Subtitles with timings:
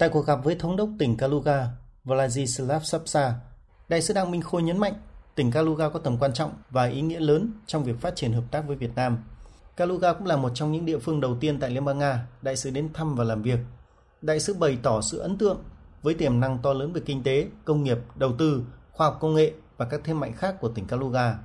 [0.00, 1.68] Tại cuộc gặp với thống đốc tỉnh Kaluga,
[2.04, 3.34] Vladislav Sapsa,
[3.88, 4.92] Đại sứ Đặng Minh Khôi nhấn mạnh
[5.34, 8.44] tỉnh Kaluga có tầm quan trọng và ý nghĩa lớn trong việc phát triển hợp
[8.50, 9.18] tác với Việt Nam.
[9.76, 12.56] Kaluga cũng là một trong những địa phương đầu tiên tại Liên bang Nga đại
[12.56, 13.58] sứ đến thăm và làm việc.
[14.22, 15.58] Đại sứ bày tỏ sự ấn tượng
[16.02, 19.34] với tiềm năng to lớn về kinh tế, công nghiệp, đầu tư, khoa học công
[19.34, 21.38] nghệ và các thế mạnh khác của tỉnh Kaluga.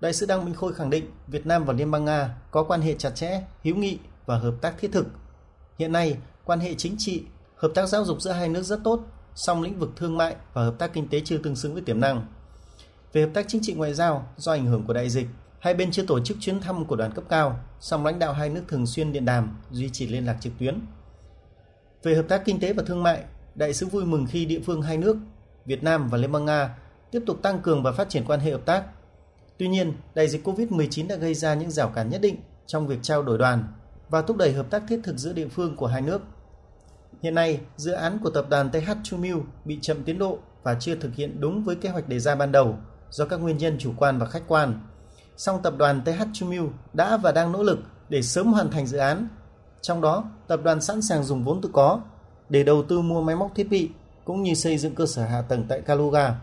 [0.00, 2.80] Đại sứ Đặng Minh Khôi khẳng định Việt Nam và Liên bang Nga có quan
[2.80, 5.06] hệ chặt chẽ, hữu nghị và hợp tác thiết thực.
[5.78, 7.24] Hiện nay, quan hệ chính trị,
[7.58, 9.00] hợp tác giáo dục giữa hai nước rất tốt,
[9.34, 12.00] song lĩnh vực thương mại và hợp tác kinh tế chưa tương xứng với tiềm
[12.00, 12.26] năng.
[13.12, 15.26] Về hợp tác chính trị ngoại giao, do ảnh hưởng của đại dịch,
[15.58, 18.48] hai bên chưa tổ chức chuyến thăm của đoàn cấp cao, song lãnh đạo hai
[18.48, 20.80] nước thường xuyên điện đàm, duy trì liên lạc trực tuyến.
[22.02, 24.82] Về hợp tác kinh tế và thương mại, đại sứ vui mừng khi địa phương
[24.82, 25.16] hai nước,
[25.64, 26.76] Việt Nam và Liên bang Nga
[27.10, 28.84] tiếp tục tăng cường và phát triển quan hệ hợp tác.
[29.58, 32.98] Tuy nhiên, đại dịch COVID-19 đã gây ra những rào cản nhất định trong việc
[33.02, 33.64] trao đổi đoàn
[34.08, 36.22] và thúc đẩy hợp tác thiết thực giữa địa phương của hai nước.
[37.22, 40.94] Hiện nay, dự án của tập đoàn TH Chumil bị chậm tiến độ và chưa
[40.94, 42.76] thực hiện đúng với kế hoạch đề ra ban đầu
[43.10, 44.80] do các nguyên nhân chủ quan và khách quan.
[45.36, 48.98] Song tập đoàn TH Chumil đã và đang nỗ lực để sớm hoàn thành dự
[48.98, 49.28] án.
[49.80, 52.00] Trong đó, tập đoàn sẵn sàng dùng vốn tự có
[52.48, 53.90] để đầu tư mua máy móc thiết bị
[54.24, 56.34] cũng như xây dựng cơ sở hạ tầng tại Kaluga.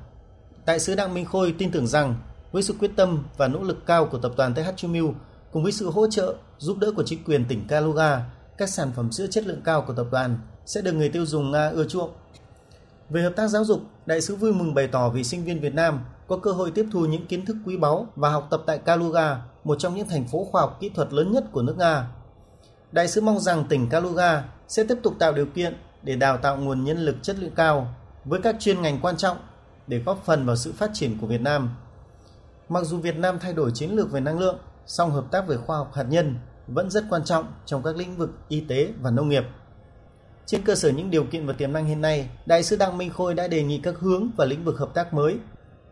[0.65, 2.15] Đại sứ Đặng Minh Khôi tin tưởng rằng
[2.51, 5.05] với sự quyết tâm và nỗ lực cao của tập đoàn TH Chumil
[5.51, 8.25] cùng với sự hỗ trợ, giúp đỡ của chính quyền tỉnh Kaluga,
[8.57, 11.51] các sản phẩm sữa chất lượng cao của tập đoàn sẽ được người tiêu dùng
[11.51, 12.11] Nga ưa chuộng.
[13.09, 15.73] Về hợp tác giáo dục, đại sứ vui mừng bày tỏ vì sinh viên Việt
[15.73, 18.77] Nam có cơ hội tiếp thu những kiến thức quý báu và học tập tại
[18.77, 22.07] Kaluga, một trong những thành phố khoa học kỹ thuật lớn nhất của nước Nga.
[22.91, 26.57] Đại sứ mong rằng tỉnh Kaluga sẽ tiếp tục tạo điều kiện để đào tạo
[26.57, 29.37] nguồn nhân lực chất lượng cao với các chuyên ngành quan trọng
[29.87, 31.69] để góp phần vào sự phát triển của Việt Nam.
[32.69, 35.57] Mặc dù Việt Nam thay đổi chiến lược về năng lượng, song hợp tác về
[35.57, 36.35] khoa học hạt nhân
[36.67, 39.43] vẫn rất quan trọng trong các lĩnh vực y tế và nông nghiệp.
[40.45, 43.09] Trên cơ sở những điều kiện và tiềm năng hiện nay, Đại sứ Đặng Minh
[43.09, 45.37] Khôi đã đề nghị các hướng và lĩnh vực hợp tác mới,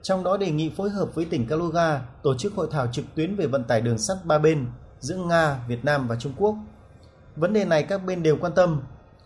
[0.01, 3.35] trong đó đề nghị phối hợp với tỉnh Kaluga tổ chức hội thảo trực tuyến
[3.35, 4.65] về vận tải đường sắt ba bên
[4.99, 6.55] giữa Nga, Việt Nam và Trung Quốc.
[7.35, 8.81] Vấn đề này các bên đều quan tâm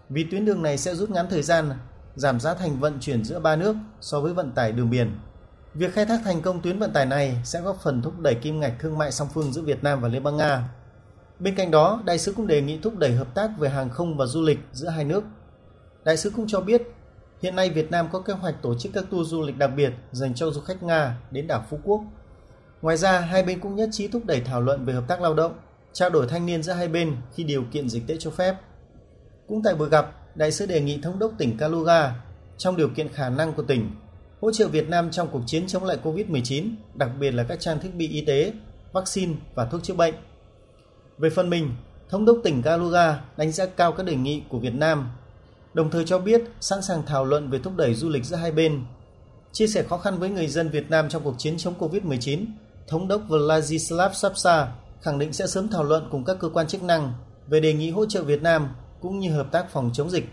[0.09, 1.69] vì tuyến đường này sẽ rút ngắn thời gian,
[2.15, 5.19] giảm giá thành vận chuyển giữa ba nước so với vận tải đường biển.
[5.73, 8.59] Việc khai thác thành công tuyến vận tải này sẽ góp phần thúc đẩy kim
[8.59, 10.69] ngạch thương mại song phương giữa Việt Nam và Liên bang Nga.
[11.39, 14.17] Bên cạnh đó, đại sứ cũng đề nghị thúc đẩy hợp tác về hàng không
[14.17, 15.23] và du lịch giữa hai nước.
[16.03, 16.81] Đại sứ cũng cho biết,
[17.41, 19.93] hiện nay Việt Nam có kế hoạch tổ chức các tour du lịch đặc biệt
[20.11, 22.01] dành cho du khách Nga đến đảo Phú Quốc.
[22.81, 25.33] Ngoài ra, hai bên cũng nhất trí thúc đẩy thảo luận về hợp tác lao
[25.33, 25.59] động,
[25.93, 28.55] trao đổi thanh niên giữa hai bên khi điều kiện dịch tễ cho phép.
[29.47, 32.15] Cũng tại buổi gặp, đại sứ đề nghị thống đốc tỉnh Kaluga
[32.57, 33.91] trong điều kiện khả năng của tỉnh
[34.41, 37.79] hỗ trợ Việt Nam trong cuộc chiến chống lại COVID-19, đặc biệt là các trang
[37.79, 38.53] thiết bị y tế,
[38.93, 40.13] vaccine và thuốc chữa bệnh.
[41.17, 41.71] Về phần mình,
[42.09, 45.09] thống đốc tỉnh Kaluga đánh giá cao các đề nghị của Việt Nam,
[45.73, 48.51] đồng thời cho biết sẵn sàng thảo luận về thúc đẩy du lịch giữa hai
[48.51, 48.85] bên.
[49.51, 52.45] Chia sẻ khó khăn với người dân Việt Nam trong cuộc chiến chống COVID-19,
[52.87, 54.67] thống đốc Vladislav Sapsa
[55.01, 57.13] khẳng định sẽ sớm thảo luận cùng các cơ quan chức năng
[57.47, 58.69] về đề nghị hỗ trợ Việt Nam
[59.01, 60.25] cũng như hợp tác phòng chống dịch.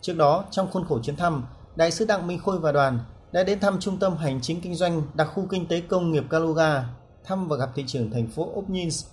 [0.00, 1.44] Trước đó, trong khuôn khổ chuyến thăm,
[1.76, 2.98] Đại sứ Đặng Minh Khôi và đoàn
[3.32, 6.24] đã đến thăm Trung tâm Hành chính Kinh doanh đặc khu kinh tế công nghiệp
[6.30, 6.84] Kaluga,
[7.24, 9.06] thăm và gặp thị trưởng thành phố Obninsk,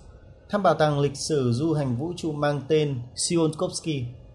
[0.50, 4.04] thăm bảo tàng lịch sử du hành vũ trụ mang tên Sionkovsky.